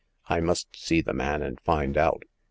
I 0.29 0.39
must 0.39 0.75
see 0.75 1.01
the 1.01 1.13
man 1.13 1.43
and 1.43 1.61
find 1.61 1.95
out. 1.95 2.23